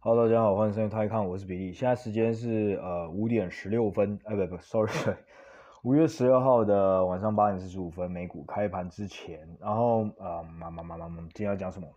[0.00, 1.72] Hello，大家好，欢迎收听泰康，我是比利。
[1.72, 4.92] 现在时间是呃五点十六分，哎不不，sorry，
[5.82, 9.40] 五月十六号的晚上八点四十五分，美股开盘之前。
[9.60, 11.88] 然后呃，妈妈妈妈妈，今天要讲什么？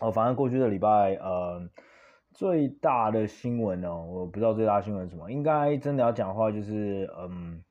[0.00, 1.66] 哦，反正过去的礼拜呃
[2.34, 7.62] 最大的新闻呢，我不知道最大的新闻是什么，应该真的要讲的话就是嗯。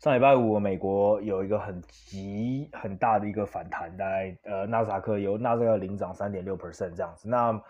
[0.00, 7.28] 上礼拜五，美国有一个很急很大的一个反弹，大概呃，纳斯克由纳斯达克领涨三点六 percent 这样子。
[7.28, 7.62] 那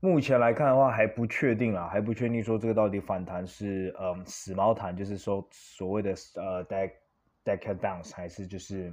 [0.00, 6.90] 目前来看的话，还不确定啦，还不确定说这个到底反弹是嗯死猫弹，就是说所谓的呃 dead
[7.44, 8.92] dead downs 还是就是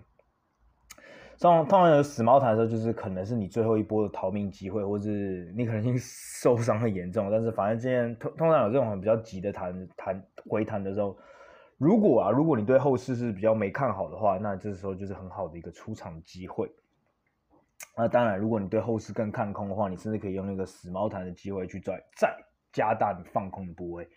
[1.40, 11.18] 通常有死猫弹的时候，就是可能是你最后一波的逃命机会，或是你可能已经 受伤很严重，但是反正今天通通常有这种很比较急的弹弹回弹的时候。
[11.78, 16.72] 如果啊，如果你对后市是比较没看好的话，那这时候就是很好的一个出场机会。
[17.98, 22.34] 那当然，如果你对后市更看空的话，你甚至可以用那个死猫弹的机会去再再
[22.72, 24.08] 加大你放空的部位。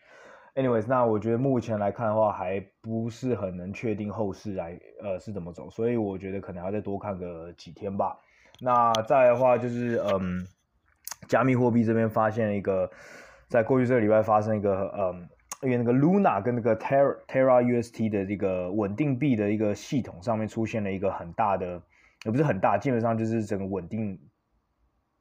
[0.55, 8.17] Anyways，那我觉得目前来看的话，还不是很能确定后市来呃是怎么走，所以我觉得可能要再多看个几天吧。
[8.61, 10.47] 那再的话就是嗯，
[11.27, 12.89] 加密货币这边发现一个，
[13.49, 15.29] 在过去这个礼拜发生一个嗯。
[15.63, 21.83] 因为那个 Luna 跟那个 Terra Terra UST 的这个稳定币的一个系统上面出现了一个很大的，
[22.25, 24.19] 也不是很大，基本上就是整个稳定，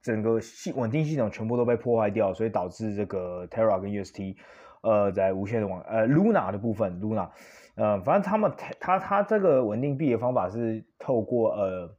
[0.02, 4.36] 整个系稳定系统全部都被破坏掉，所以导致这个 Terra 跟 UST，
[4.82, 7.32] 呃，在无限的往呃 Luna 的部分 Luna，
[7.76, 11.96] 呃，反正他们他他这个稳定币的方法是透过呃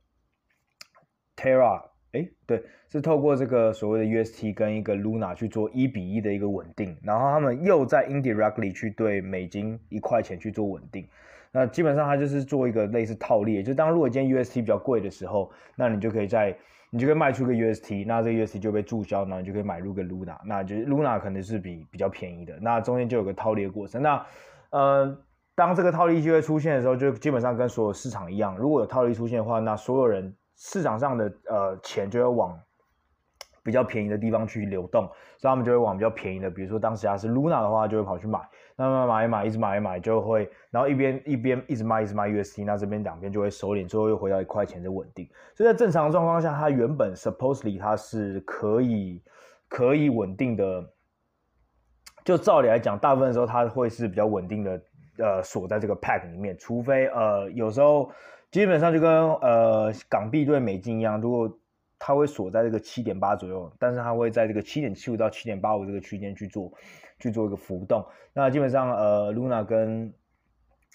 [1.36, 1.87] Terra。
[2.12, 11.06] 哎，对，是透过这个所谓的 UST 跟一个 Luna 去做一比一的一个稳定，然后他们又在 indirectly 去对美金一块钱去做稳定，
[11.52, 16.56] 那基本上它就是做一个类似套利，就当如果今天 UST 比较贵的时候，那你就可以在
[16.88, 24.00] 你就可以卖出个 UST，那这个 UST 就被注销，然后你就可以买入个 Luna，那就是 Luna 可能是比比较便宜的，那中间就有个套利的过程。
[24.00, 24.24] 那
[24.70, 25.18] 呃，
[25.54, 30.34] 当这个套利机会出现的时候，就基本上跟所有市场一样，如果有套利出现的话，那所有人。
[30.58, 32.60] 市场上的呃钱就会往
[33.62, 38.40] 比较便宜的地方去流动，所以他们就会往比较便宜的，比如说当时它是 Luna 的话，就会跑去买，
[38.76, 45.28] 那么买一买，一直买一买，就会，然后一边一边一直卖一直卖 UST，那这边两边就会收敛，最后又回到一块钱的稳定。
[45.54, 49.22] 所以在正常状况下，它原本 supposedly 它是可以
[49.68, 50.90] 可以稳定的，
[52.24, 54.80] 就照理来讲，大部分的时候它会是比较稳定的，
[55.18, 58.10] 呃，锁在这个 pack 里面，除非呃有时候。
[58.50, 61.58] 基本上就跟呃港币兑美金一样，如果
[61.98, 66.72] 它会锁在这个七点八左右，但是它会在这个七点七五到七点八五这个区间去做
[67.18, 68.02] 去做一个浮动。
[68.32, 70.10] 那基本上呃 Luna 跟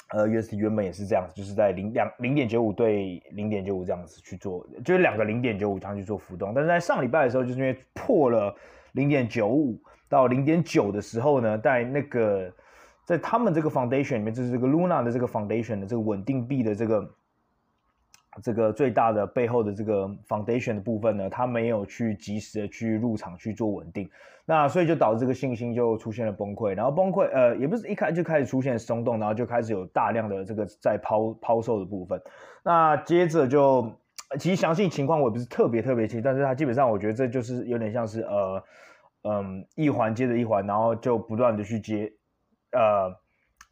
[0.09, 6.53] 呃 UST 原本也是这样子，就是在零两零点九五对零点九五这样子去做，就是两个零点九五这样去做浮动。
[6.55, 8.55] 但是在上礼拜的时候，就是因为破了
[8.93, 12.51] 零点九五到零点九的时候呢，在那个
[13.05, 17.07] 在他们这个 foundation 里面，就是这个 Luna 的这个 foundation 的这个稳定币的这个。
[18.41, 24.09] 这个最大的背后的这个 foundation 的部分呢，它没有去及时的去入场去做稳定，
[24.45, 32.19] 那所以就导致这个信心就出现了崩溃，然后崩溃呃也不是一开就开始出现松动，然后就开始有大量的这个在抛抛售的部分，
[32.63, 33.91] 那接着就
[34.39, 38.63] 其实详细情况我也不是特别特别清，但是它基本上我觉得这就是有点像是呃
[39.23, 42.11] 嗯一环接着一环，然后就不断的去接
[42.71, 43.15] 呃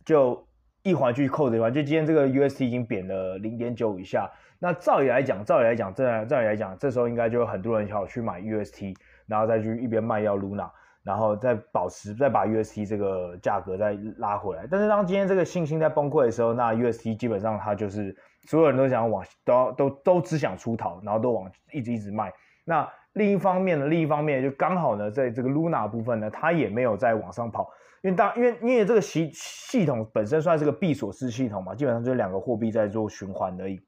[0.06, 0.46] 就
[0.84, 4.30] 一环去扣着一环，就今天这个 UST 已经贬了零点九以下。
[4.64, 8.96] 那照理来讲，照理来讲，这照理来讲，这时候应该就有很多人想要去买 UST，
[9.26, 10.70] 然后再去一边卖掉 Luna，
[11.04, 14.68] 然后再保持，再把 UST 这个价格再拉回来。
[14.70, 22.32] 但是当今天这个信心在崩溃的时候，那 UST 基本上它就是所有人都想往都都都只想出逃，然后都往一直一直卖。
[22.64, 27.68] 那另一方面呢，另一方面就刚好呢，在这个 Luna 部分呢，它也没有再往上跑，
[28.04, 33.82] 因为当因为因为这个系系统本身算是个闭锁式系统嘛，基本上就是两个货币在做循环而已。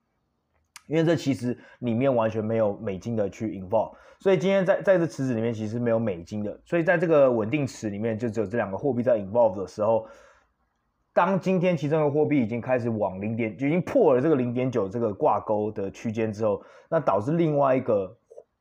[0.87, 10.05] 因为这其实里面完全没有美金的去 involve，所以今天在在这池子里面其实没有美金的，所以在这个稳定池里面就只有这两个货币在 involve 的时候，
[11.13, 18.13] 当今天其中的货币已经开始往零点就已经破了这个零点九这个挂钩的区间之后，那导致另外一个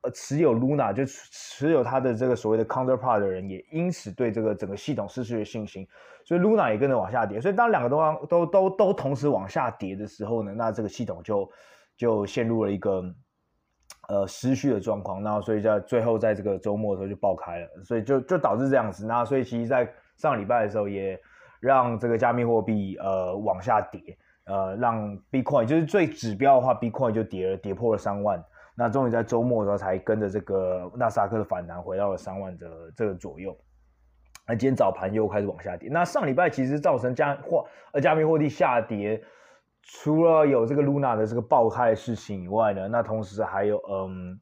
[0.02, 5.86] 呃持有 Luna 就持有它的这个所谓的 counterpart 的人也因此对这个整个系统失去了信心，
[6.24, 11.50] 所以 Luna 也跟着往下跌，所以当两个都都都都都同时往下跌的时候呢，那这个系统就。
[12.02, 13.00] 就陷入了一个
[14.08, 19.06] 呃失序的状况，那所以在最后在这个周末的时候就爆开了，所以就就导致这样子。
[19.06, 21.16] 那所以其实，在上礼拜的时候也
[21.60, 28.44] 让这个加密货币呃往下跌，呃让 Bitcoin 就是最指标的话，Bitcoin 就跌了，跌破了三万。
[28.74, 33.56] 那终于在周末的时候才跟着这个纳斯达克的反弹回到了三万的这个左右。
[34.44, 35.88] 那今天早盘又开始往下跌。
[35.88, 39.22] 那上礼拜其实造成加货呃加密货币下跌，
[39.82, 44.40] 除了有这个 Luna 的这个爆开的事情以外呢，那同时还有嗯。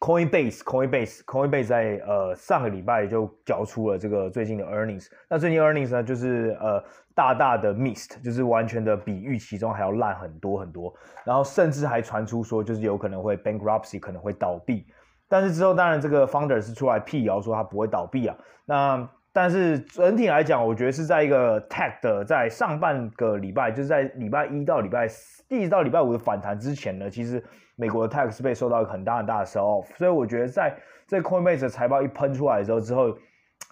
[0.00, 5.06] Coinbase，Coinbase，Coinbase 在呃上个礼拜就交出了这个最近的 earnings。
[5.28, 6.82] 那最近 earnings 呢，就是呃
[7.14, 10.92] 大大的 missed，就是完全的比预期中还要烂很多很多。
[11.24, 14.84] 然后甚至还传出说，就是有可能会 bankruptcy，可能会倒闭。
[15.28, 18.36] 但是之后当然这个 founder 是出来辟谣说他不会倒闭啊。
[18.64, 27.42] 那但是整体来讲，我觉得是在一个 tech 的在上半个礼拜，就是在礼拜一到礼拜四，一直到礼拜五的反弹之前呢，其实
[27.76, 30.76] 美国的 tech 是被受到一个很大很大的 sell off，所以我觉得在
[31.06, 33.16] 这 Coinbase 的财报一喷出来之后，之后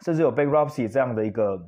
[0.01, 1.61] 甚至有 bankruptcy 这样的一个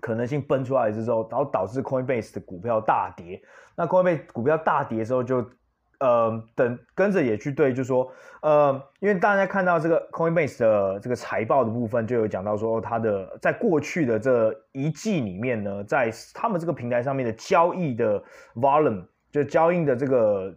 [0.00, 3.40] 可能性喷出来之后，然后导致 Coinbase 的股票大跌。
[3.76, 5.48] 那 Coinbase 股票大跌之后就。
[5.98, 8.10] 呃，等跟着也去对，就说，
[8.42, 18.22] 呃，因为大家看到这个 Coinbase 的这个财报的部分，就有讲到说，它的在过去的这一季里面呢，在他们这个平台上面的交易的
[18.54, 20.54] volume，就交易的这个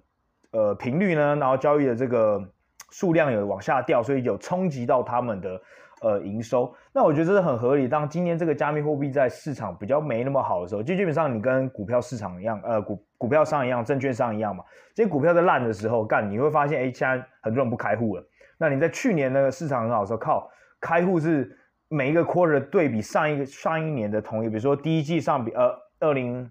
[0.52, 2.44] 呃频率呢，然后交易的这个
[2.92, 5.62] 数量有往下掉，所以有冲击到他们的。
[6.02, 7.88] 呃，营收，那我觉得这是很合理。
[7.88, 14.64] 当今天这个加密货币在市场比较没那么好的时候，就基本上你跟股票市场一样，呃，股股票商一样，证券商一样嘛。
[14.94, 18.24] 这些股票在烂的时候，干你会发现，哎，现在很多人不开户了。
[18.58, 20.50] 那你在去年那个市场很好的时候，靠
[20.80, 21.58] 开户是
[21.88, 26.50] 每一个 quarter 对比上一个上一年的同一，比如说第一季上比呃二零。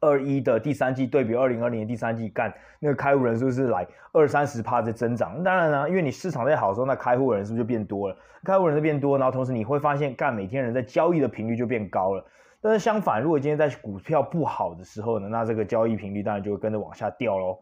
[0.00, 5.42] 二一的第三季对比二零二零的第三季，干那个开户人数是来二三十趴的增长。
[5.42, 8.16] 当然呢，因为你市场在好的时候，那开户人是不是就变多了？
[8.42, 12.24] 开户人就变多，然后同时你会发现，干每天人在交易的频率就变高了。
[12.62, 17.58] 但是相反，如果今天在股票不好的时候呢，那这个交易频率当然就会跟着往下掉喽。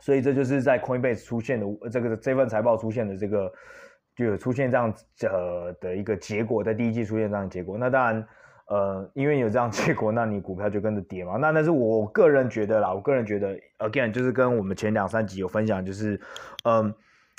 [0.00, 3.52] 所以这就是在 Coinbase 出现的这个这份财报出现的这个，
[4.16, 4.92] 就有出现这样
[5.22, 7.78] 呃的一个结果，在第一季出现这样的结果。
[7.78, 8.26] 那当然。
[8.70, 11.36] 呃，因为有这样结果，那你股票就跟着跌嘛。
[11.38, 16.20] 那但是我个人觉得啦，我个人觉得，again，就是跟我们前两三集有分享，就是，
[16.62, 16.94] 嗯、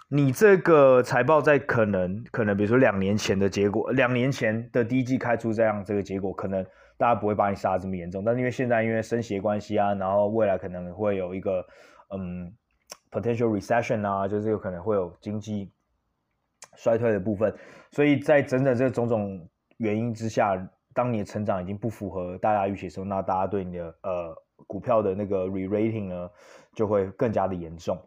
[0.09, 6.61] 你这个财报在可能可能，比如说两年前的结果，两年前的第一季开出这样这个结果，可能
[6.97, 8.25] 大家不会把你杀这么严重。
[8.25, 11.65] 但是因为现在因为升息关系啊，然后未来可能会有一个
[12.13, 12.53] 嗯
[13.09, 15.71] potential recession 啊，就是有可能会有经济
[16.75, 17.55] 衰退的部分，
[17.91, 20.61] 所以在整整这种种原因之下。
[20.93, 24.35] 当你的成长已经不符合大家预期的时候，那大家对你的呃
[24.67, 26.29] 股票的那个 re-rating 呢，
[26.73, 27.97] 就会更加的严重。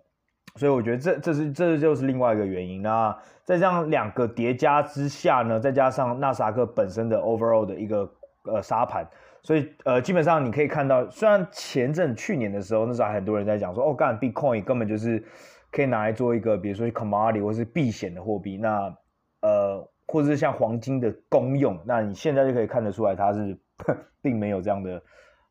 [0.56, 2.82] 所以我觉得这这是这就是另外一个原因。
[2.82, 8.08] 那在这样两个叠加之下呢，再加上纳斯克本身的 overall 的一个
[8.44, 9.04] 呃沙盘，
[9.42, 15.25] 所以呃基本上你可以看到，虽然前阵去年的时候，那时候很多人在讲说，哦干 Bitcoin 根本就是
[15.72, 18.94] 可以拿来做一个比如说 commodity 或是避险的货币，那。
[20.14, 23.58] 或者是像黄金的功用，那你现在就可以看得出来，它是
[24.22, 25.02] 并没有这样的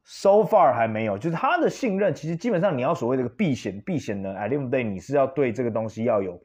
[0.06, 6.42] ，so far 还没有，就是它的信任，其实基本上你要所谓的个避险，避险呢，at the end of day 你是要对这个东西要有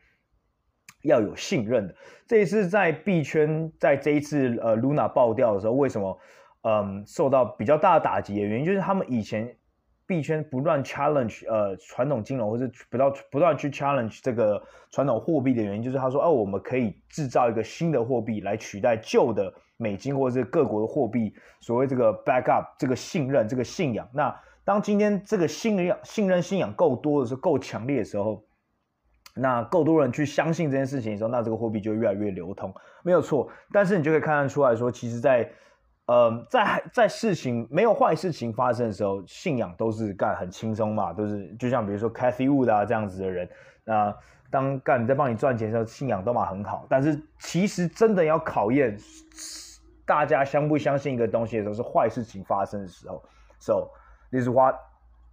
[1.04, 1.94] 要有信任的。
[2.26, 6.18] 这一次在币圈，在这一次呃 Luna 爆掉的时候，为什么
[6.62, 9.54] 嗯受到比较大的打击的原因，就是他们以前。
[10.08, 14.60] 币圈不断 challenge 呃传统金融，或者不断不断去 challenge 这个
[14.90, 24.08] 传统货币的原因，就是他说哦，我们可以制造一个新的货币来取代旧的美金或者是各国的货币，所谓这个 backup 这个信任这个信仰。
[24.12, 24.34] 那
[24.64, 28.42] 当今天这个信任信任信仰够多的时候，够强烈的时候，
[29.34, 33.48] 那够多人去相信这件事情的时候，那这个货币就越来越流通，没有错。
[33.72, 35.50] 但是你就可以看得出来说，其实，在
[36.08, 43.46] 呃，在在事情没有坏事情发生的时候，信仰都是干很轻松嘛，都是就像比如说 Cathy Wood 啊这样子的人，
[43.84, 44.16] 那
[44.50, 46.86] 当干在帮你赚钱的时候，信仰都嘛很好。
[46.88, 48.96] 但是其实真的要考验
[50.06, 53.22] 大家相不相信一个东西的时候，是坏事情发生的时候。
[53.58, 53.90] So
[54.30, 54.76] this is what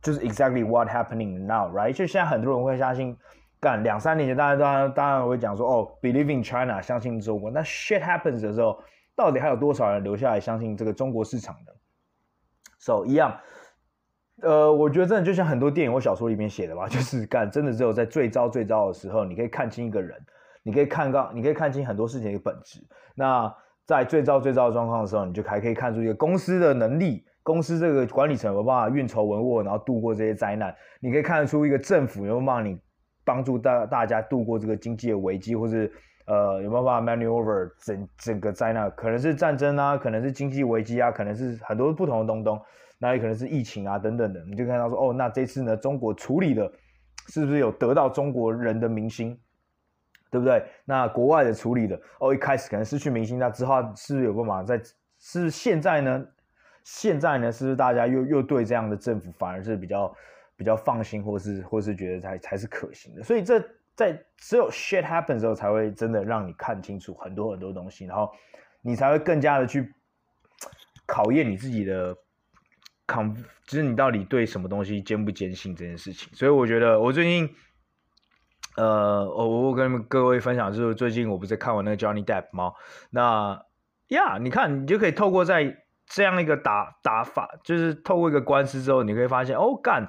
[0.02, 1.94] 就是 exactly what happening now，right？
[1.94, 3.16] 就现在很多人会相信，
[3.62, 7.50] 干两三年前大家当然当然会讲说，哦，believe in China，相信中国。
[7.50, 8.78] 那 shit happens 的时候。
[9.16, 11.74] 到底还有多少人留下来相信这个中国市场的
[12.80, 13.40] ？So 一样，
[14.42, 20.22] 呃，我觉得真的就像很多电影或小说里面写的吧， 就是干真的只有在最糟最糟的时候，你可以看清一个人，
[20.64, 22.86] 你可以看到，你可以看清很多事情的本质。
[23.16, 23.52] 那
[23.86, 30.76] 在最糟最糟的状况的时候，你就还可以看出一个公司的能力，公司这个管理层有没有办法运筹帷幄，然后度过这些灾难。
[31.00, 32.78] 你可以看得出一个政府有没有帮你
[33.24, 35.92] 帮助大大家度过这个经济的危机，或是。
[36.26, 38.92] 呃，有没有办法 maneuver 整整个灾难？
[38.92, 42.62] 可能是战争啊，可能是经济危机啊，可能是很多不同的东东，
[42.98, 44.44] 那也可能是疫情啊等等的。
[44.46, 46.72] 你就看到说，哦，那这次呢，中国处理的
[47.28, 49.40] 是不是有得到中国人的民心，
[50.30, 50.64] 对不对？
[50.84, 54.82] 那国外的处理的哦，一开始可能失去民心，那之后是不是有办法在？
[55.18, 56.24] 是现在呢？
[56.84, 57.52] 现在呢？
[57.52, 60.16] 是不是大家又又对这样的政府反而是比较
[60.56, 63.24] 比较放心，或是或是觉得才才是可行的？
[63.24, 63.64] 所以这
[63.96, 68.32] 在只有 shit happen 的时候，才会真的让你看清楚很多很多东西，然后
[68.82, 69.94] 你才会更加的去
[71.06, 72.16] 考验你自己的。
[73.08, 73.32] 抗，
[73.68, 77.48] 就是你到底对什么东西坚不坚信这件事情，所以我觉得我最近，
[78.78, 82.74] 呃，我我跟各位分享就是最近我不是看完那个 Johnny Depp 吗？
[83.12, 83.64] 那
[84.08, 90.08] 呀，你看你就可以透过在这样一个打打法，就是透过一个官司之后，你可以发现哦干，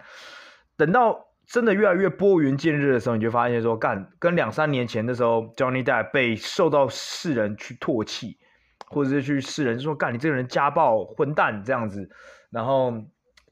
[0.79, 8.37] 等到真的越来越拨云见日的时候，你就发现说干，跟两三年前的时候 Johnny Depp 被受到世人去唾弃，
[8.89, 12.09] 或者是去世人说干你这个人家暴混蛋这样子。
[12.51, 12.93] 然后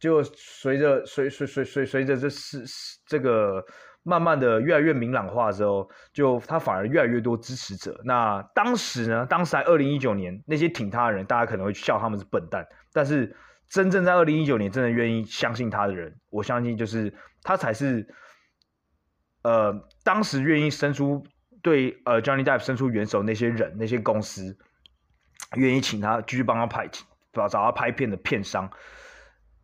[0.01, 2.65] 就随着随随随随随着这是
[3.07, 3.65] 这个
[4.03, 7.99] 慢慢的越来越明朗化之后，就他反而越来越多支持者。
[8.05, 12.67] 那当时呢，当时在二零一九年，那些挺他的人，大家可能会笑他们是笨蛋。
[12.93, 13.35] 但是
[13.69, 18.07] 真正在二零一九年真的愿意相信他的人，我相信就是他才是，
[19.43, 21.25] 呃，当时愿意伸出
[21.63, 24.57] 对呃 Johnny Depp 伸出援手那些人，那些公司
[25.57, 26.89] 愿意请他继续帮他拍
[27.33, 28.71] 找找他拍片的片商，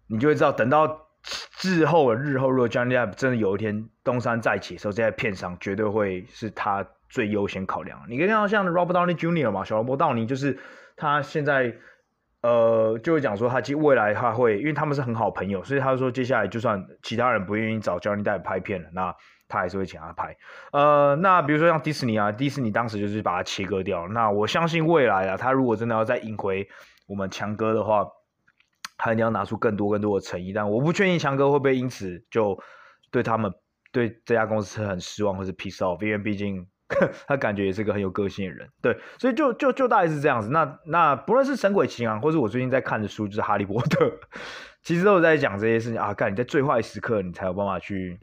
[0.08, 1.08] 你就会知道，等到
[1.62, 8.02] 日后日后，如果 Johnny Depp 真的有一天东山再起的时候，这些片商绝对会是他最优先考量。
[8.08, 9.50] 你可以看到像 Robert Downey Jr.
[9.50, 10.58] 嘛，小罗伯道尼就是
[10.96, 11.76] 他现在
[12.42, 19.14] 呃就会讲说，他其实未来他会，因为他们是很好朋友，所以他说接下来就算其他人不愿意找 Johnny Depp 拍片了，那
[19.48, 20.36] 他还是会请他拍。
[20.72, 24.08] 呃，那比如说像迪士尼啊，迪士尼当时就是把它切割掉。
[24.08, 26.68] 那我相信未来啊，他如果真的要再引回。
[27.06, 28.06] 我们强哥的话，
[28.96, 32.56] 他一定要拿出更多更多的诚意，但我不确定强哥会不会因此就
[33.10, 33.52] 对他们
[33.90, 36.64] 对这家公司很失望，或是 peace off，因为毕竟
[37.28, 40.48] 他感觉也是个很有个性的人，对，所以就就就大概是这样子。
[40.50, 44.12] 那那不论是神鬼奇航，或是我最近在看的书，就是哈利波特，
[44.82, 46.12] 其实都有在讲这些事情啊。
[46.12, 48.18] 干，你在最坏时刻，你才有办法去，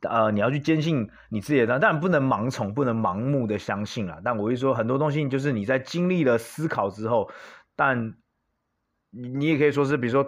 [0.00, 4.20] 呃，你要去坚信你自己的，当然不能盲从，不能盲目的相信啊。
[4.24, 7.30] 但我会说很多东西，就是你在经历了思考之后。
[7.74, 8.14] 但
[9.10, 10.26] 你也可以说是，比如说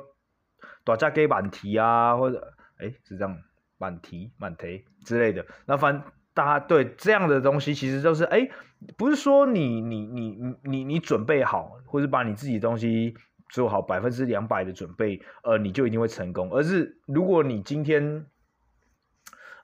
[0.83, 3.39] 大家给满题啊，或者哎是这样
[3.77, 5.45] 满题满题之类的。
[5.67, 6.03] 那反
[6.35, 8.49] 大家对这样的东西，其实都是哎，
[8.97, 13.15] 不是说你你你你你你准备好，或者把你自己的东西
[13.49, 16.51] 做好百分之两百的准备，呃，你就一定会成功。
[16.53, 18.27] 而是如果你今天，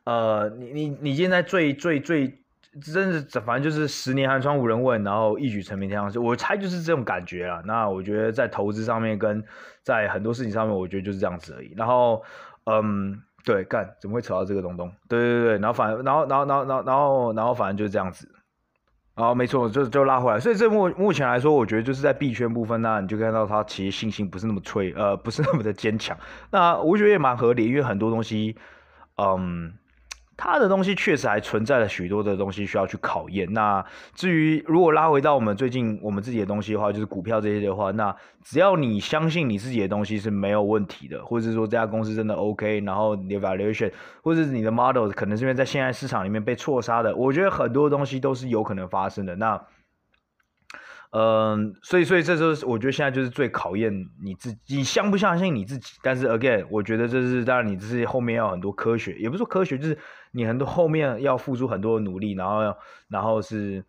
[0.05, 2.37] 呃，你你你现在最最最。
[2.81, 6.21] 真是，反正就是十年寒窗无人问，然后一举成名天下事。
[6.21, 7.61] 我猜就是这种感觉啦。
[7.67, 9.43] 那我觉得在投资上面跟
[9.83, 11.75] 在很多事情上面，我觉得就是这样子而已。
[11.77, 12.23] 然后，
[12.67, 14.91] 嗯，对，干怎么会扯到这个东东？
[15.09, 18.29] 对对对，然后反，然后然后然后然后然后然后反正就是这样子。
[19.17, 20.41] 然后没错，就就拉回来。
[20.41, 26.17] 所以这目目前来说，我觉得就是在币圈部分，那你就看到它其实信心不是那么脆，呃，不是那么的坚强。
[26.51, 28.57] 那我觉得也蛮合理，因为很多东西，
[29.17, 29.75] 嗯。
[30.43, 33.47] 他的东西确实还存在了许多的东西需要去考验。
[33.53, 43.93] 那至于如果拉回到我们最近我们自己的东西的话，就是股票这些的话，那只要你相信你自己的东西是没有问题的，或者是说这家公司真的 OK，然后你的 valuation
[44.23, 49.37] 或者是你的 model 可能是因为在现在市场里面被错杀的，我觉得很多东西都是有可能发生的。
[49.37, 49.61] 那
[51.13, 55.95] 嗯，所以，所以这就是我觉得现在就是最考验你自己，你相不相信你自己。
[56.05, 59.99] 但是，again，我觉得这是当然，你这是后面要很多科学，也不是说科学，就是
[60.31, 62.77] 你很多后面要付出很多的努力，然后，
[63.09, 63.85] 然后是，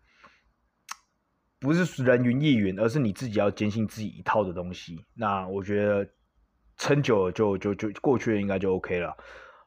[1.60, 5.04] 不是人云亦云，而是你自己要坚信自己一套的东西。
[5.14, 6.04] 那我觉得
[6.76, 9.16] 撑久了就就就过去了，应该就 OK 了。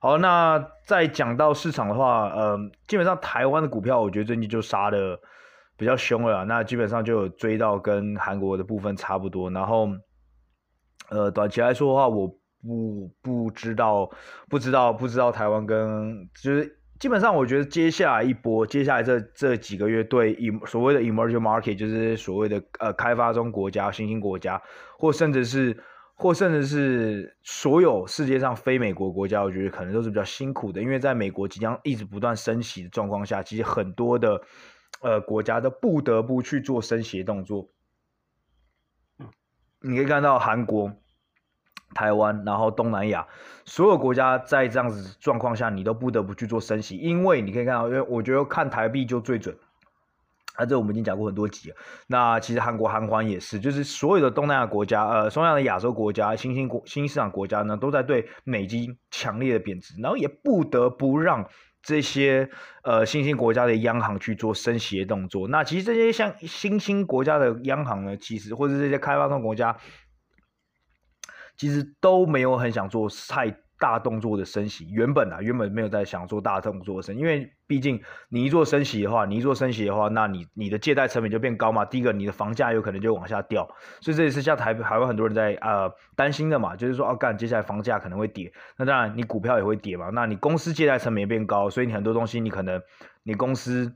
[0.02, 5.18] 好，那再讲到市场的话，嗯，基本上台湾的股票，我觉得最近就杀的。
[5.78, 9.52] 比较凶了，那基本上就追到跟韩国的部分差不多。
[9.52, 9.90] 然后，
[11.10, 12.28] 呃，短期来说的话，我
[12.64, 14.10] 不不知道，
[14.50, 24.62] 不知道，不知道台湾跟就是基本上，我觉得接下来一波，接下来这这几个月对所谓的 emerging market，就是所谓的呃开发中国家、新兴国家，
[24.98, 25.78] 或甚至是
[26.14, 34.42] 或甚至是所有世界上非美国国家，我觉得可能都是比较辛苦的，因为在美国即将一直不断升息的状况下，其实很多的。
[35.02, 37.70] 呃，国家都不得不去做升息动作。
[39.82, 40.92] 你可以看到韩国、
[41.94, 43.28] 台湾，然后东南亚
[43.66, 49.56] 所有国家在这样子状况下，你都不得不去做升息，因为你可以看到，因为我觉得看台币就最准。
[50.56, 51.76] 啊，这我们已经讲过很多集了。
[52.08, 61.50] 那其实韩国韩环也是，就是所有的东南亚国家，呃，所有的亚洲国家、新兴国、新兴市场国家呢，都在对美金强烈的贬值，然后也不得不让
[61.86, 62.50] 这些
[62.84, 65.48] 呃新兴国家的央行去做升息的动作。
[65.48, 69.78] 那其实这些像新兴国家的央行呢，其实或者这些开发中国家，
[71.56, 73.65] 其实都没有很想做太。
[73.78, 81.84] 大动作的升息，原本啊，原本没有在想做大动作的升，因为毕竟你一做升息的话，你一做升息的话，那你你的借贷成本就变高嘛。
[81.84, 83.68] 第一个，你的房价有可能就往下掉，
[84.00, 90.10] 所以这也是像台还有很多人在呃担心的嘛，就是说哦，干接下来房价可能会跌，那当然你股票也会跌嘛。
[90.14, 92.82] 那你公司借贷成本也变高，所以你很多东西你可能
[93.24, 93.94] 你公司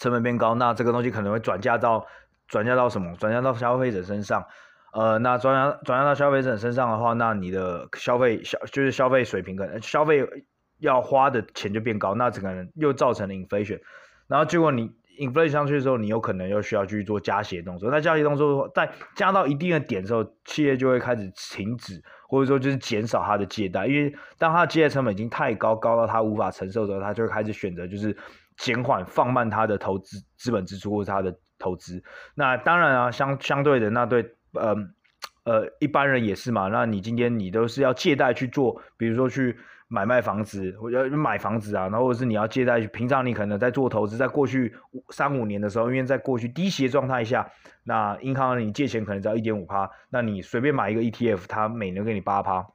[0.00, 2.04] 成本变高，那这个东西可能会转嫁到
[2.48, 3.14] 转嫁到什么？
[3.16, 4.44] 转嫁到消费者身上。
[4.96, 10.26] 呃，那转让转让到消费者身上的话，那你的消费消就是消费水平可能消费
[10.78, 13.78] 要花的钱就变高，那这个人又造成了 inflation，
[14.26, 28.16] 然后结果你 inflation 上去的时候，你有可能又需要去做加息动作，那加息动作在加到一定的点之后，企业就会开始停止或者说就是减少它的借贷，因为当它的借贷成本已经太高，高到它无法承受的时候，它就会开始选择就是
[28.56, 32.02] 减缓放慢它的投资资本支出或者它的投资，
[32.34, 34.32] 那当然啊，相相对的那对。
[34.56, 34.74] 呃，
[35.44, 36.68] 呃，一般人也是嘛。
[36.68, 39.56] 那你今天你都是要借贷去做，比如说去
[39.88, 42.86] 买卖房子，或者买房子啊，然后或者是你要借贷去。
[42.88, 44.74] 平常你可能在做投资，在过去
[45.10, 47.48] 三五年的时候，因为在过去低息的状态下，
[47.84, 52.66] 那银行你借钱可能只要一点五趴，那你随便买一个 ETF，它每年给你八趴。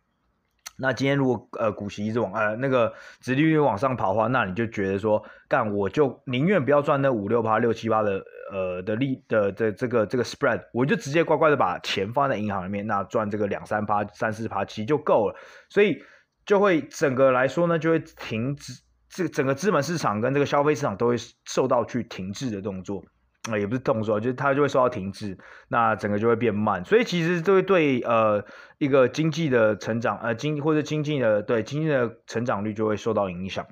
[0.77, 8.23] 那今天如果呃股息一直往呃那个殖利率往上跑的话，那你就觉得说，干我就宁愿不要赚那五六趴、六七趴的。
[8.51, 15.35] 呃的利的的这个这个 spread，我就直接乖乖的把钱放在银行里面，那赚这个两三趴、三四趴其实就够了，
[15.69, 16.03] 所以
[16.45, 18.73] 就会整个来说呢，就会停止，
[19.09, 21.15] 这整个资本市场跟这个消费市场都会
[21.45, 23.01] 受到去停滞的动作，
[23.49, 25.37] 啊、也不是动作，就是它就会受到停滞，
[25.69, 28.43] 那整个就会变慢，所以其实这会对呃
[28.79, 33.65] 一个经济的成长，呃经或者经济的对经济的成长率就会受到影响。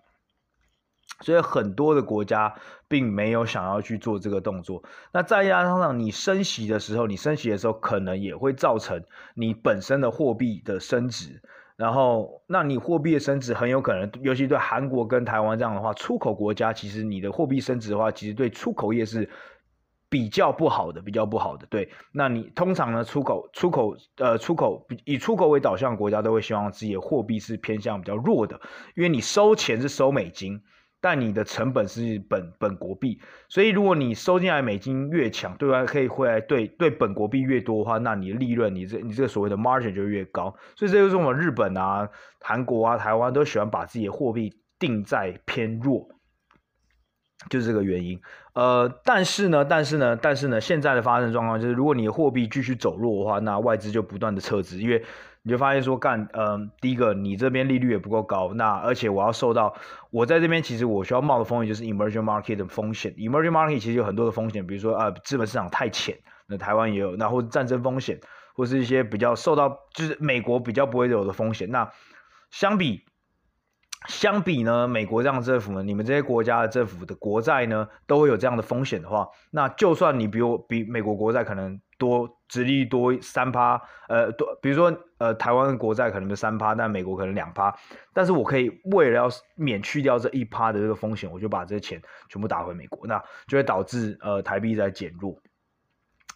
[1.21, 2.55] 所以很多的国家
[2.87, 4.83] 并没有想要去做这个动作。
[5.11, 9.03] 那再加上你升息的时候，你升息的时候可能也会造成
[9.33, 11.41] 你本身的货币的升值。
[11.75, 19.29] 然后，那你货币的升值很有可能，尤其对韩国跟台湾这样的话，出口国家，其实你的货币升值的话，其实对出口业是
[20.09, 21.65] 比较不好的，比较不好的。
[21.69, 28.59] 对，那你通常呢，出口出口呃出口以出口为导向的国家都会希望自己的货币是偏向比较弱的，
[28.93, 30.61] 因为你收钱是收美金。
[31.01, 40.53] 但你的成本是本本国币，所以如果你收进来美金越强，对外可以回来对对本国币越多的话，那你的利润，你这你这个所谓的 margin 就越高。
[40.75, 42.09] 所以这就是我们日本啊、
[42.41, 46.09] 韩国啊、台湾都喜欢把自己的货币定在偏弱，
[47.49, 48.19] 就是这个原因。
[48.53, 55.03] 呃，但是呢，但是呢，但是呢，现在的发生状况就是，如果你的货币继续走弱的话，那外资就不断的撤资，因为。
[55.49, 59.73] 你就发现说干，嗯、第一个你这边利率也不够高，那而且我要受到
[60.11, 68.21] 我在这边其实我需要冒的风险就是 emerging market 的风险，emerging market 其实有很多的风险，比如说啊资本市场太浅，那台湾也有，那或者战争风险，
[68.53, 71.71] 或是一些比较受到就是美国比较不会有的风险。
[71.71, 71.91] 那
[72.51, 73.05] 相比
[74.07, 81.79] 相比呢，美国这样的政府呢，你们这些国家的政府的国债呢都会有这样的风险的话，那就算你比我比美国国债可能。
[81.99, 83.73] 多殖利率多三趴，
[84.07, 87.75] 呃，多比如说呃，台湾的国债可能是三趴，但美国可能两趴，
[88.13, 95.37] 但是我可以为了要免去掉这一趴的这个风险，我就把这些钱全部打回美国，那就会导致呃台币在减弱，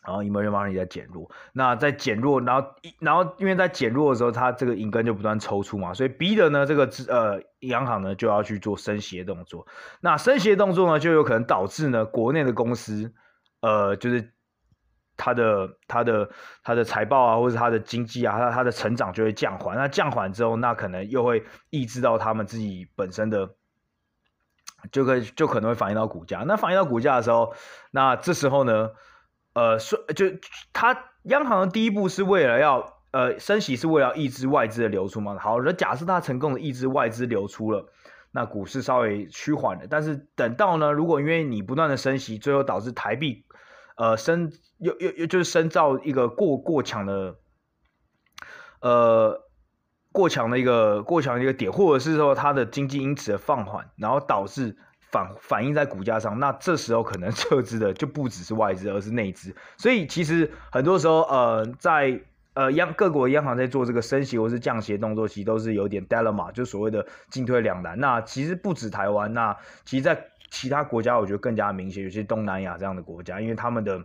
[0.05, 2.67] 然后 emerging market 在减弱，那在减弱，然后
[2.99, 9.65] 然后因为在减弱的时候，它这个银根就不断抽出嘛，所以逼的呢这个呃央行呢就要去做升息的动作，
[10.01, 13.13] 那升息的动作呢就有可能导致呢国内的公司
[13.61, 14.31] 呃就是。
[15.15, 16.27] 它的它的
[16.63, 19.77] 它的财报啊，或者它的经济啊，它它的成长就会降缓。
[19.77, 23.51] 那降缓之后，那可能又会抑制到他们自己本身的，
[24.91, 26.39] 就可就可能会反映到股价。
[26.47, 27.53] 那反映到股价的时候，
[27.91, 28.89] 那这时候呢，
[29.53, 30.25] 呃，说就
[30.73, 35.37] 它央行的第一步是为了要呃升息，是为了抑制外资的流出嘛。
[35.39, 37.87] 好，那假设它成功的抑制外资流出了，
[38.31, 39.87] 那股市稍微趋缓了。
[39.89, 43.45] 但是等到呢，如果因为你不断的升息，最后导致台币。
[43.95, 47.35] 呃，升又又又就是深造一个过过强的，
[48.81, 49.47] 呃，
[50.11, 54.75] 过强的一个过强的一个点，或者是说它的经济因此的放缓，然后导致
[55.13, 59.55] 反反映在股价上，那这时候可能 撤资的就不只是外资，而是内资。
[59.77, 62.19] 所以其实很多时候，呃，在
[62.55, 67.99] 呃央各国央行在做这个升息或是降息的动作，其实都是有点 dilemma，就所谓的进退两难。
[67.99, 74.03] 那其实不止台湾，那其实在其他国家我觉得更加明显，尤其是东南亚这样的国家，因为他们的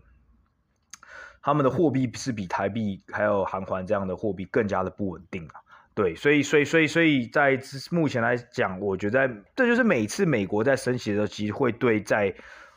[1.41, 5.65] 他们的货币是比台币还有韩元这样的货币更加的不稳定啊。
[5.99, 7.59] 对，所以所以所以所以在
[7.91, 12.33] 目前来讲，我觉得这就是每次美国在升息的时候，其实会对在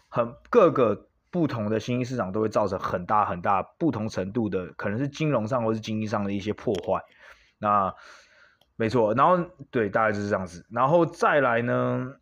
[0.10, 7.00] 很各个不同的新兴市场都会造成很大很大不同程度的，可能是金融上或是经济上的一些破坏。
[7.60, 7.94] 那
[8.76, 9.38] 没错，然后
[9.70, 12.16] 对，大概就是这样子，然后再来呢，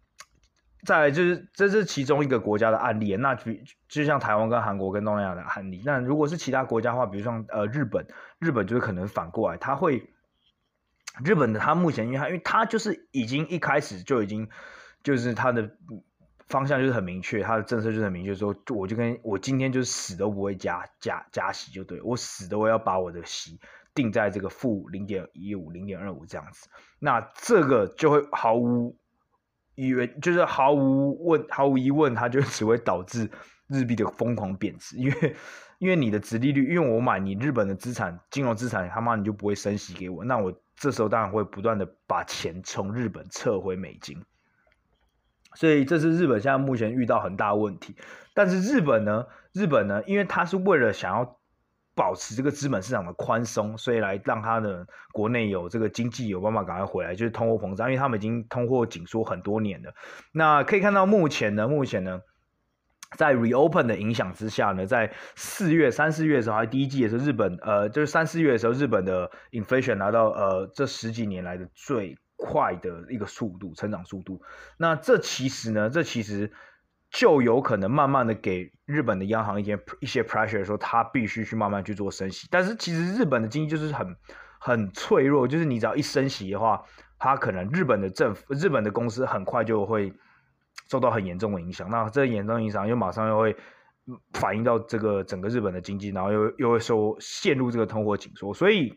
[0.85, 3.15] 再来就是这是其中一个国家的案例。
[3.15, 5.81] 那比就像台湾跟韩国跟东南亚的案例。
[5.85, 8.05] 那如果是其他国家的话，比如说呃日本，
[8.39, 10.11] 日本就是可能反过来，他会。
[11.23, 14.49] 日本的他目前，因为他因为他就是已经一开始就已经
[15.03, 15.69] 就是他的
[16.47, 23.59] 方向就是很明确，他的政策就是很明确，说我就跟我今天就是死都不会加加加息，就对，我死都要把我的息
[23.93, 26.67] 定在这个负零点一五、零点二五这样子，
[26.99, 28.97] 那这个就会毫无
[29.75, 33.29] 疑问，就是毫无问毫无疑问，它就只会导致
[33.67, 35.35] 日币的疯狂贬值，因为
[35.77, 40.51] 因为你的殖利率，因为我买你日本的资产，金融资产，他妈你就不会升息给我，那我。
[40.79, 44.23] 这时候当然会不断的把钱从日本撤回美金，
[45.55, 47.95] 所以这是日本现在目前遇到很大的问题。
[48.33, 51.37] 但是日本呢，日本呢，因为它是为了想要
[51.93, 59.93] 保持这个资本市场的宽松，所以来让它的国内有这个经济有办法赶快回来，就是通货膨胀，因为他们已经通货紧缩很多年了。
[60.31, 62.21] 那可以看到目前呢，目前呢。
[63.17, 74.41] 在 reopen 的影响之下呢，在四月、三四月的时候，还第一季的时候，日本呃，就是三四月的时候，日本的 inflation 拿到呃这十几年来的最快的一个速度，成长速度。
[74.77, 76.51] 那这其实呢，这其实
[77.09, 82.47] 就有可能慢慢的给日本的央行一些一些 pressure，说他必须去慢慢去做升息。
[82.51, 84.15] 但是其实日本的经济就是很
[84.59, 86.83] 很脆弱，就是你只要一升息的话，
[87.17, 90.13] 它可能日本的政府、日本的公司很快就会。
[90.89, 93.55] 受到很严重的影响，那这严重影响又马上又会
[94.33, 98.91] 反映到这个整个日本的经济，然后又又会受陷入这个通货紧缩，所以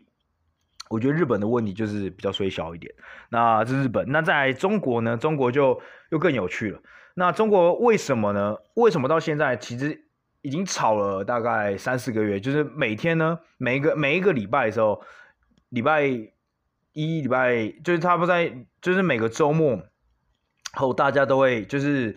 [0.89, 2.91] 我觉得日本的问题就是比较衰小一点。
[3.29, 5.19] 那这日本，那在中国呢？
[5.19, 5.79] 中国就
[6.11, 6.81] 又更有趣了。
[7.15, 8.57] 那中国为什么呢？
[8.75, 10.07] 为什么到现在其实
[10.41, 12.41] 已经炒了大概三四个月？
[12.41, 15.03] 就是每天呢，每一个每一个礼拜的时候，
[15.69, 18.51] 礼拜一、礼拜就是差不多在，
[18.81, 19.79] 就是每个周末。
[20.73, 22.17] 后大家都会就是，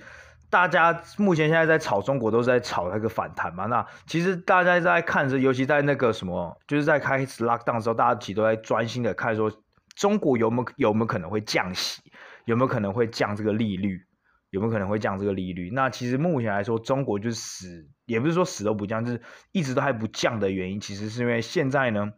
[0.50, 3.66] 大家目前现在在炒中国都是在炒那个反弹嘛。
[3.66, 9.52] 那其实大家在看着，尤其在那个什么，就是在开始 lockdown 的时候，大家其实都在专心的看说，
[9.96, 12.02] 中国有没有有没有可能会降息，
[12.46, 14.06] 有没有可能会降这个利率，
[14.52, 15.70] 有没有可能会降这个利率？
[15.72, 22.14] 那其实目前来说，中国就是死，也不是说死都不降，就是一直都还不降的原因，其实是因为现在呢。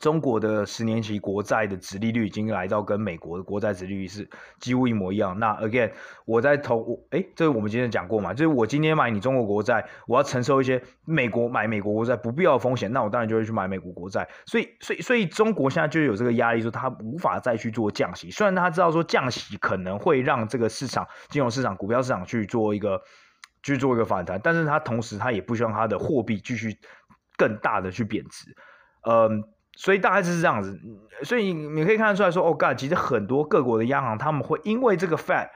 [0.00, 4.28] 中国的十年期国债的殖利率已经来到跟美国的国债殖利率是
[4.58, 5.38] 几乎一模一样。
[5.38, 5.92] 那 again，
[6.26, 14.28] 我在投我哎，这个我们今天讲过嘛，就是我今天买你中国国债，我要承受一些美国买美国国债不必要的风险，那我当然就会去买美国国债。
[14.46, 18.30] 所以，所以，所以中国现在就有这个压力，说他无法再去做降息。
[18.32, 23.00] 虽然他知道说降息可能会让这个市场、金融市场、股票市场去做一个
[23.62, 26.76] 去做一个反弹，但是他同时他也不希望他的货币继续
[27.36, 28.54] 更大的去贬值。
[29.08, 29.44] 嗯。
[29.76, 30.80] 所以大概就是这样子，
[31.24, 35.48] 所以你可以看得出来说，哦，God，其实很多各国的央行他们会因为这个 Fed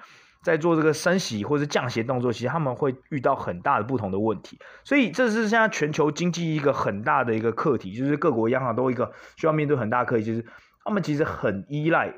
[0.42, 4.58] 在做这个升息或者降息动作，其实他们会遇到很大的不同的问题。
[4.82, 10.44] 所以这是现在全球经济一个很大的一个课题，就是各国央行都一个需要面对很大课题，就是
[10.84, 12.16] 他们其实很依赖，比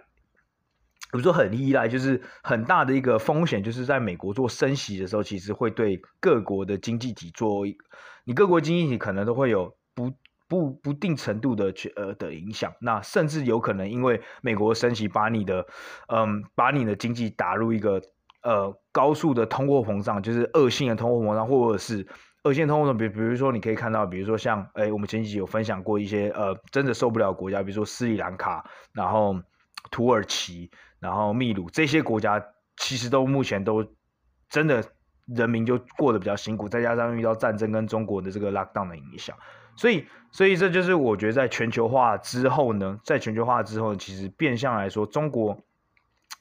[1.13, 7.67] 如说很依赖，就是很大的一个风险，就是在美国做升息的时候，其实会对各国的经济体做，
[8.25, 10.15] 你各国经济体可能都会有不。
[10.51, 15.65] 不不定程度的去呃的影响，那甚至有可能因为美国升息，把你的
[16.09, 18.03] 嗯把你的经济打入一个
[18.43, 22.05] 呃高速的通货膨胀，就是恶性的通货膨胀，或者是
[22.43, 29.41] 恶性通货膨胀，比比如说你可以看到，比如说像哎我们前几集有分享过一些呃真的受不了国家，比如说斯里兰卡，然后
[29.93, 32.45] 土耳其，然后秘鲁这些国家，
[32.77, 33.87] 其实都目前都
[34.49, 34.85] 真的
[35.29, 39.37] 人民就过得比较辛苦，再加上遇到战争跟中国的这个 lockdown 的影响。
[39.81, 45.59] 所以，所以这就是我觉得在全球化之后呢，在全球化之后，其实变相来说，中国，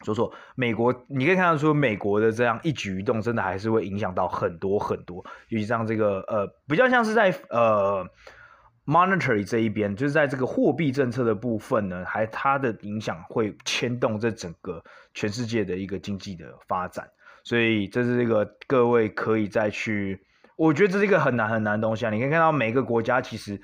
[0.04, 8.06] 说说美国，你可以看到说，美国的这样一举一动，真的还是会影响到很多很多，尤其像这个呃，比较像是在呃
[8.86, 17.10] monetary 这一边，就是在这个货币政策的部分呢，还它的影响会牵动这整个全世界的一个经济的发展。
[17.46, 20.20] 所以，这是这个各位可以再去。
[20.60, 22.10] 我觉得这是一个很难很难的东西啊！
[22.10, 23.62] 你可以看到每个国家其实，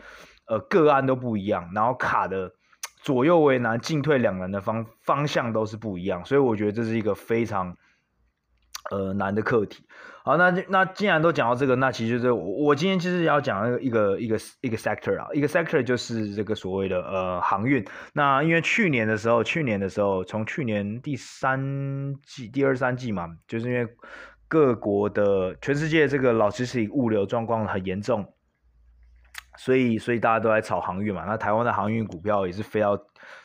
[0.47, 2.53] 呃，个案都不一样，然后卡的
[3.01, 7.75] 左右为难、进退两难的方方向都是不一样，所以我觉得这是一个非常
[8.91, 9.83] 呃难的课题。
[10.23, 17.85] 好，那那既然都讲到这个，那其实就是我我今天其实要讲一个一个一个一个 sector 啊，一个 sector 就是这个所谓的呃航运。
[18.13, 23.87] 那因为去年的时候，去年的时候，从去年第三季、第二三季嘛，就是因为
[24.47, 28.33] 各国的全世界这个 logistics 物流状况很严重，
[29.57, 31.25] 所以所以大家都在炒航运嘛。
[31.25, 32.97] 那台湾的航运股票也是飞到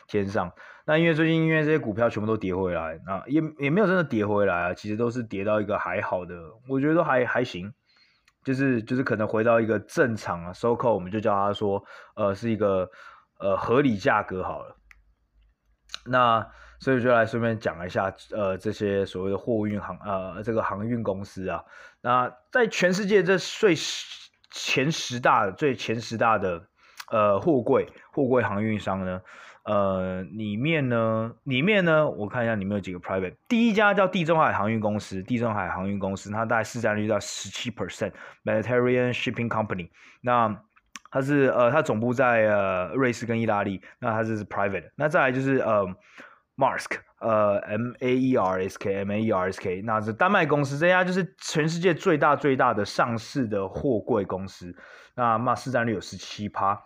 [0.07, 0.51] 天上。
[0.85, 6.35] 那因为最近因为这些股票全部都跌回来，啊也也没有真的跌回来啊，其实都是跌到一个还好的，
[6.67, 7.71] 我觉得都还还行，
[8.43, 11.83] 就是就是可能回到一个正常啊，收购我们就叫他说，
[12.15, 12.89] 呃，是一个
[13.39, 14.75] 呃合理价格好了。
[16.05, 16.45] 那
[16.81, 21.63] 所以就来顺便讲一下，呃，这些所谓的货运航呃这个航运公司啊，
[22.01, 23.73] 那在全世界这最
[24.49, 26.61] 前十大最前十大的
[27.09, 29.21] 呃货柜货柜航运商呢。
[29.63, 33.35] 呃，里面呢，里面呢，我看一下里面有几个 private。
[33.47, 39.91] 第一家叫地中海航运公司，地中海航运公司，它大概市占率到十七 percent，Mediterranean Shipping Company。
[40.21, 40.59] 那
[41.11, 43.79] 它是呃，它总部在呃瑞士跟意大利。
[43.99, 44.89] 那它是 private。
[44.95, 45.85] 那再来就是呃
[46.61, 54.75] Marsk，呃，M A E R S K，M A E R S K，那是丹麦公司，这家就是全世界最大最大的上市的货柜公司。
[55.15, 56.79] 那嘛，市占率有十七趴。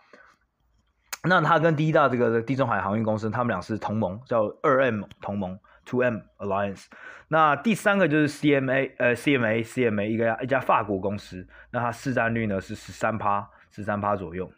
[1.28, 6.86] 那它跟第一大这个地中海航运公司，他们俩是同盟，叫二 M 同盟 （Two M Alliance）。
[7.28, 14.50] 那第三个就是 CMA，呃，CMA，CMA 一个一家法国公司，那它市占率呢是十三趴，十三趴左右。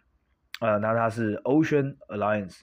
[0.60, 2.60] 呃，那它是 Ocean Alliance，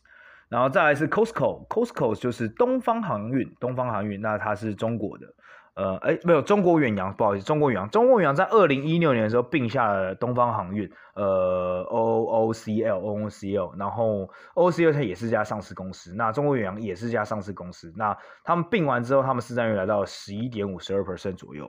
[0.54, 5.26] 然后再来是 Costco，Costco 就是东方航运，东方航运，那它是中国的。
[5.74, 21.68] 呃，哎，没有，中国远洋，不好意思，中国远洋，中国远洋在二零一六年的时候并下了东方航运，呃，O O C L，O O C L，然后 O O C L 它也是家上市公司，那中国远洋也是家上市公司，那他们并完之后，他们市占率来到十一点五十二 percent 左右。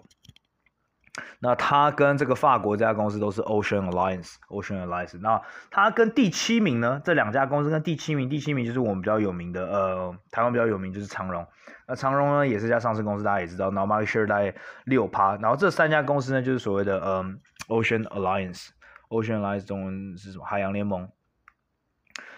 [1.39, 5.17] 那它跟这个法国这家公司都是 Ocean Alliance，Ocean Alliance。
[5.21, 7.01] 那它跟第七名呢？
[7.04, 11.45] 这两家公司跟第七名，第七名就是我们比较有名的，呃，台湾比较有名就是长荣。
[11.88, 14.54] 那长荣呢也是一家上市公司，大家也知道，然后 market share 大概
[14.86, 15.36] 六趴。
[15.38, 20.45] 然后这三家公司呢就是所谓的嗯 Ocean Alliance，Ocean Alliance 中文是什么？
[20.45, 21.08] 海洋联盟。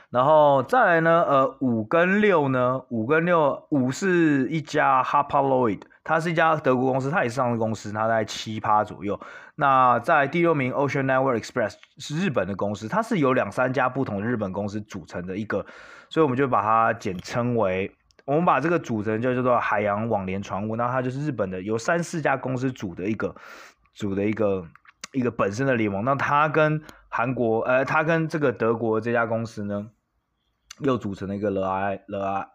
[0.10, 9.20] 然后再来呢，呃，五跟六呢，五跟六，五是一家 Harper Lloyd 它是一家德国公司，它也是上市公司，它在七趴左右。
[9.56, 15.66] 那在第六名 Ocean Network Express 是日本的公司，它是由两三家不同的日本公司组成的一个，
[16.10, 17.94] 所以我们就把它简称为，
[18.24, 23.36] 我们把这个组成就叫做海洋网联船务，那它就是日本的由三四家公司组的一个
[23.94, 24.66] 组的一个
[25.12, 26.06] 一个本身的联盟。
[26.06, 29.88] 那它跟韩国，呃，它跟这个德国这家公司呢，
[30.80, 32.48] 又组成了一个 The I The I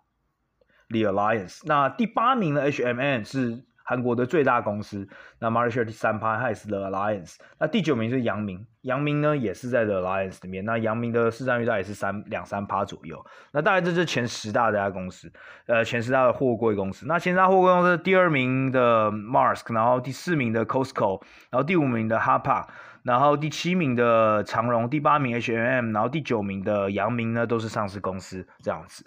[0.93, 1.61] The Alliance。
[1.65, 5.09] 那第八名的 HMM 是韩国的最大公司，
[5.41, 7.37] 那 m a r s h a r 第三趴，它也是 The Alliance。
[7.59, 10.65] 那第九名是阳明，阳明呢也是在 The Alliance 里面。
[10.65, 13.25] 那阳明的市占率大概也是三两三趴左右。
[13.51, 15.33] 那大概这是前十大的家公司，
[15.67, 17.07] 呃，前十大的货柜公司。
[17.07, 22.67] 那前十大货柜公司第二名的 Mars，然后第四名的 Costco，然后第五名的 Hapa。
[23.03, 29.05] 然后第七名的长荣，第八名 H&M，然后第九名的阳明呢，都是上市公司这样子。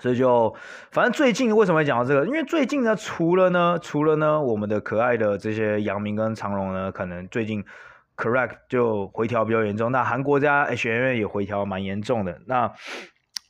[0.00, 0.54] 所以就
[0.90, 2.26] 反正最近为什么会讲到这个？
[2.26, 7.64] 因为最近呢，除了呢，除了呢，我们的可爱的这些阳明跟长荣呢，可能最近
[8.16, 9.90] correct 就回调比较严重。
[9.92, 12.40] 那韩国家 H&M 也回调蛮严重的。
[12.46, 12.72] 那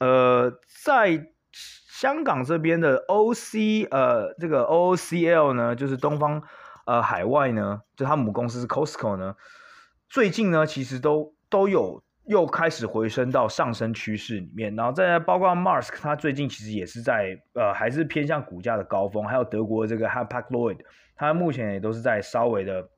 [0.01, 6.43] 呃，在香港这边的 OC 呃，这个 OOCL 呢，就是东方。
[6.87, 9.35] 呃，海外呢，就他母公司是 Costco 呢，
[10.09, 20.79] 最近呢，其实都都有又开始回升到上升趋势里面，然后再包括 Mars，它最近其实也是在呃，还是偏向股价的高峰，还有德国这个 Hapag-Lloyd，
[21.17, 22.89] 它目前也都是在稍微的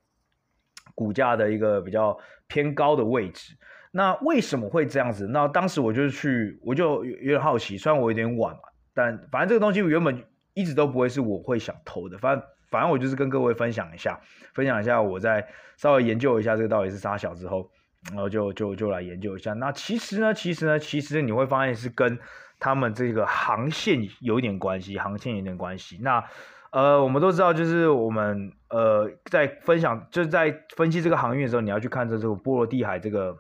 [0.95, 3.57] 股价的一个比较偏高的位置。
[3.93, 5.27] 那为什么会这样子？
[5.27, 8.61] 那当时我就去，我就有点好奇，虽然我有点晚嘛，
[8.93, 10.23] 但反正这个东西原本
[10.55, 12.47] 一直都不会是我会想投的，反正。
[12.71, 14.17] 反正我就是跟各位分享一下，
[14.55, 15.45] 分享一下我在
[15.77, 17.69] 稍微研究一下这个到底是啥小之后，
[18.09, 19.53] 然后就就就来研究一下。
[19.53, 22.19] 那其实呢，其实呢，其实你会发现是跟
[22.59, 25.99] 他们这个航线有一点关系，航线有点关系。
[26.03, 26.25] 那
[26.71, 33.37] 呃，我们都知道，就是我们呃在分享，就是在分析这个航运的时候，你要去看这这个波罗的海这个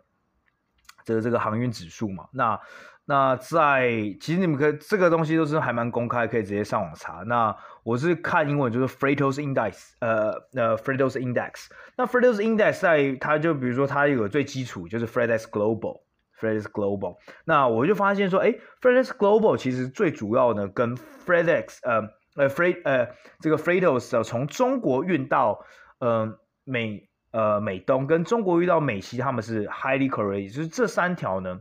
[1.04, 2.28] 这个这个航运指数嘛。
[2.32, 2.58] 那
[3.06, 3.88] 那在
[4.20, 7.22] 其实你们可以这个东西都是还蛮公开，可以直接上网查。
[7.26, 11.68] 那我是看英文，就是 Freitos Index，呃呃 Freightos Index。
[11.96, 17.16] 那 Freitos Index 在它就比如说它有个最基础就是 FedEx Global，FedEx Global。
[17.44, 22.02] 那我就发现说，哎，FedEx Global 其实最主要呢跟 f r e d e x 呃
[22.36, 23.08] 呃 Fre 呃
[23.40, 25.64] 这个 Freightos 从中国运到
[25.98, 31.60] 呃美呃美东跟中国运到美西，他们是 highly correlated，就是这三条呢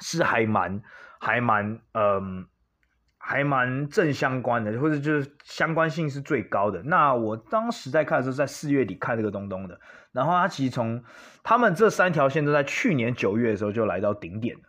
[0.00, 0.82] 是还蛮
[1.18, 2.46] 还蛮嗯。
[3.20, 6.82] 还蛮正相关的，或者就是相关性是最高的。
[6.84, 9.78] 那我当时在看的时候，在四月底看这个东东的，
[10.12, 11.04] 然后它其实从
[11.42, 14.62] 他们这三条线都在去年九月的时候就来到顶点了，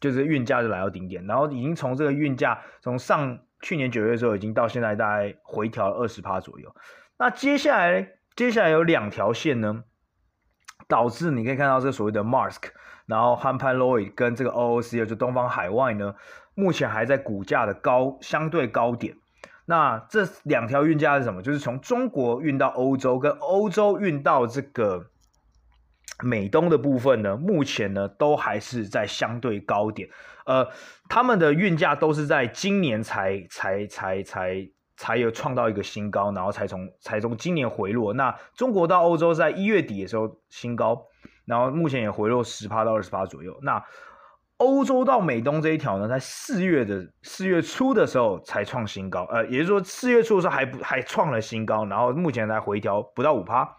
[0.00, 6.74] 就是运价就来到顶点，然后已经从这个运价从上去年九月的时候已经到现在大概回调二十趴左右。
[7.18, 9.84] 那接下来接下来有两条线呢，
[10.88, 12.70] 导致你可以看到这所谓的 mask
[13.12, 16.14] 然后 Hapag-Lloyd 跟这个 OOC 就东方海外呢。
[16.54, 19.16] 目前还在股价的高相对高点，
[19.64, 21.40] 那这两条运价是什么？
[21.40, 25.06] 就是从中国运到欧洲，跟欧洲运到这个
[26.22, 30.10] 美东的部分呢，目前呢都还是在相对高点。
[30.44, 30.68] 呃，
[31.08, 38.12] 他们的运价都是在今年才才才才才有创到一个新高，然后才从才从今年回落。
[38.12, 41.06] 那中国到欧洲在一月底的时候新高，
[41.44, 43.58] 然后目前也回落十趴到二十趴左右。
[43.62, 43.82] 那
[44.58, 53.76] 欧洲到美东这一条呢，在四月的四月初的时候才创新高，呃，也就是说四月初的时候还不还创了新高，然后目前才回调不到五趴。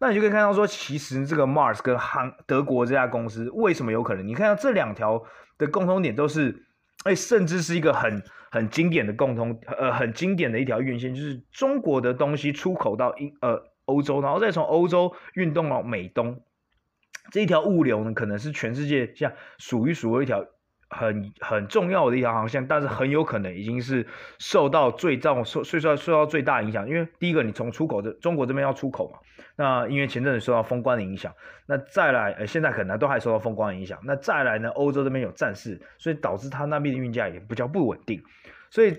[0.00, 4.26] 那你就可以看到说，其实这个 Mars 跟韩德国这家公司为什么有可能？
[4.26, 5.22] 你看到这两条
[5.56, 6.66] 的共通点都是，
[7.04, 16.42] 哎，甚至是一个很很经典的共通，呃，很经典的一条运线，就是中国的东西出口到英呃欧洲，然后再从欧洲运动到美东。
[17.30, 20.44] 这一条物流呢，可能是全世界像数一数二一条
[20.88, 24.06] 很很重要的一条航线，但是很有可能已经是
[24.38, 26.88] 受到最重受受受受到最大影响。
[26.88, 29.18] 因为第一个，你从出口的中国这边要出口嘛，
[29.56, 31.34] 那因为前阵子受到封关的影响，
[31.66, 38.22] 那再来呃现在可能都还受到封关的影响，那再来呢，欧洲这边有战事，所以导致它那边的运价也比较不稳定。
[38.70, 38.96] 所以，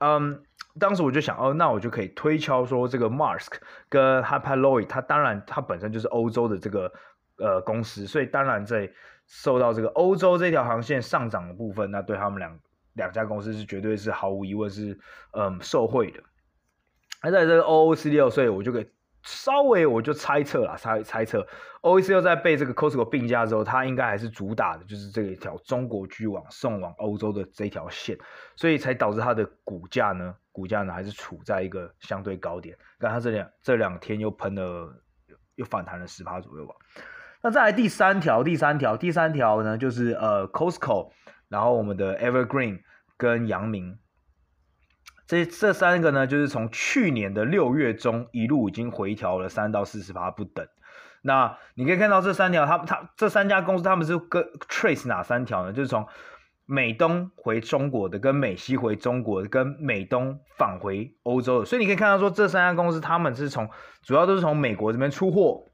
[0.00, 0.42] 嗯，
[0.78, 3.52] 当时我就想，哦，那我就可以推敲说，这个 Mask
[3.88, 6.92] 跟 Hapag-Lloyd 它当然它本身就是欧洲的这个。
[7.38, 8.90] 呃，公司，所以当然在
[9.26, 12.58] 受到这个欧洲这条航线上涨的部分，那对他们两
[12.94, 14.98] 两家公司是绝对是毫无疑问是
[15.32, 16.22] 嗯受惠的。
[17.22, 18.90] 那在这个 OOC 六，所以我就给
[19.22, 21.46] 稍微我就猜测了，猜猜测
[21.82, 28.16] OOC 六在被这个 COSCO 并驾之后，它应该还是主打的就是这一条中国巨网送往欧洲的这条线，
[28.56, 32.78] 所以才导致它的股价呢，股价呢还是处在一个相对高点。
[32.98, 34.94] 但它这两这两天又喷了，
[35.56, 36.74] 又反弹了十趴左右吧。
[37.40, 41.12] 那再来第三条，第三条，第三条呢，就是呃，Costco，
[41.48, 42.80] 然后我们的 Evergreen
[43.16, 43.96] 跟阳明，
[45.24, 50.66] 这这三个呢，就是从去年的六月中一路已经回调了三到四十趴不等。
[51.22, 55.72] 那你可以看到这三条，他他这三家公司，他们是跟 trace 哪三条呢？
[55.72, 56.06] 就是从
[56.66, 61.64] 美东回中国的，跟美西回中国的，跟美东返回欧洲的。
[61.64, 63.70] 所以你可以看到说，这三家公司他们是从
[64.02, 65.64] 主要都是从美国这边出货。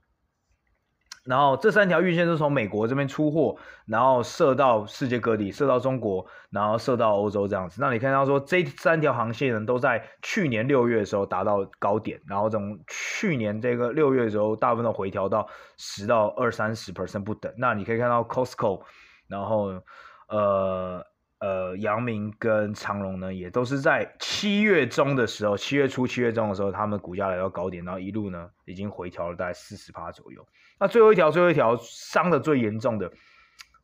[1.25, 3.57] 然后这三条运线是从美国这边出货，
[3.87, 7.81] 然后射到世界各地，射到中国，然后射到欧洲这样子。
[7.81, 17.53] 那你看到说这三条航线呢，都在去年六月的时候达到高点，然后从去年这个六月的时候，大部分都回调到十到二三十 percent 不等。
[17.57, 18.83] 那你可以看到 Costco，
[19.27, 19.81] 然后
[20.29, 21.05] 呃。
[21.40, 30.47] 呃，阳明跟长荣呢，也都是在七月中的时候，七月初、七月中的时候，他们股价来到高点，然后一路呢，已经回调了大概四十趴左右。
[30.79, 33.12] 那最后一条，最后一条伤的最严重的，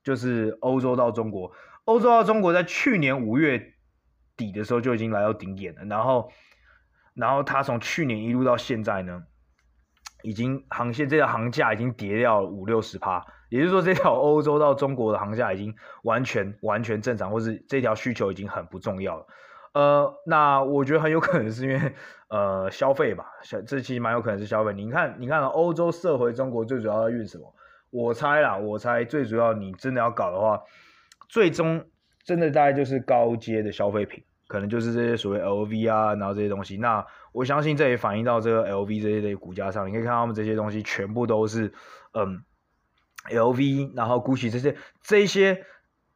[0.02, 1.52] 就是欧洲到中国。
[1.84, 3.74] 欧洲到中国，在去年五月
[4.36, 6.32] 底的时候就已经来到顶点了，然后，
[7.14, 9.24] 然后它从去年一路到现在呢，
[10.22, 13.26] 已经航线这条航价已经跌掉了五六十趴。
[13.50, 19.26] 也就是说，这条欧洲到中国的航线已经完全完全正常，或是这条需求已经很不重要了。
[19.72, 21.92] 呃，那我觉得很有可能是因为
[22.28, 23.26] 呃消费吧，
[23.66, 24.72] 这其实蛮有可能是消费。
[24.72, 27.54] 你看，你看欧洲射回中国最主要要运什么？
[27.90, 30.60] 我猜啦，我猜最主要你真的要搞的话，
[31.28, 31.84] 最终
[32.24, 36.76] 真的大概就是高阶的消费品，可能就是这些所谓 LV 啊，然后这些东西。
[36.76, 41.72] 那我相信这也反映到这个 LV 这些的股价上，你可以看他们这些东西全部都是
[42.14, 42.42] 嗯。
[43.28, 45.54] LV，然后 Gucci 这些这些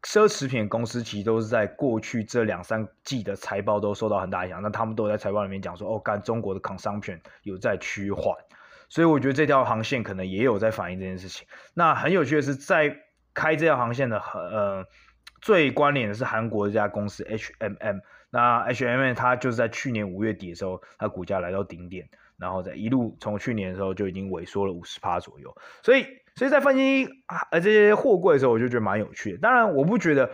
[0.03, 4.62] 奢侈品公司，其实都是在过去这两三季的财报都受到很大影响。
[4.62, 8.37] 那他们都在财报里面讲说，哦，干中国的 consumption 有在趋缓，
[8.89, 11.47] 所以我觉得这条航线可能也有在反映这件事情。
[11.74, 12.97] 那很有趣的是，在
[13.33, 14.87] 开这条航线的很呃
[15.41, 18.01] 最关联的是韩国这家公司 HMM。
[18.31, 26.07] 那 HMM 它就是在去年五月底的时候，它股价来到顶点，然后在一路从去年的时候就已经萎缩了五十趴左右，所以。
[26.37, 29.39] 所以在分析啊，这些货柜的时候，我就觉得蛮有趣的。
[29.39, 30.30] 当然，我不觉得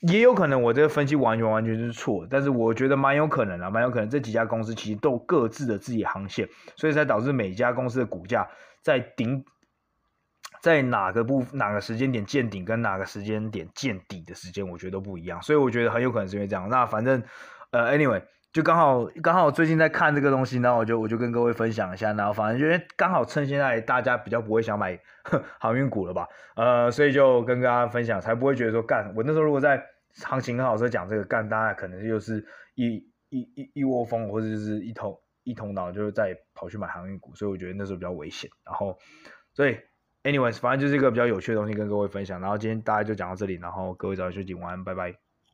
[0.00, 8.48] 也有可能我这个分析完全完全是错，但是我觉得蛮有可能啊，蛮有可能这几家公司其实都各自的自己航线，所以才导致每家公司的股价
[8.80, 9.44] 在顶，
[10.62, 16.68] 在哪个部哪个时间点见顶，跟哪个时间点见底的时间，我觉得都不一样，所以我觉得很有可能是因为这样。
[16.68, 17.22] 那反正
[17.72, 18.22] 呃，anyway，
[18.52, 24.98] 就刚好刚好最近在看这个东西，然后我就我就跟各位分享一下，然后反正因为刚好趁现在大家比较不会想买
[25.60, 26.26] 航运股了吧，
[26.56, 29.84] 呃，所以就跟大家分享，才不会觉得说干我那时候如果在。
[30.12, 32.44] 行情很好，所以讲这个干，大家可能就是
[32.74, 32.96] 一
[33.28, 38.50] 一一一窝蜂，或者就是一头一头脑，就是在跑去买航运股，所以我觉得那时候比较危险。
[38.64, 38.98] 然后，
[39.54, 39.78] 所以
[40.24, 42.40] ，anyways，反正就是一个比较有趣的东西跟各位分享。
[42.40, 45.29] 然后今天大家就讲到这里，然后各位早点休息，晚安，拜拜。